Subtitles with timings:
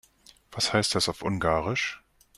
[0.51, 2.01] Was heißt das auf Ungarisch?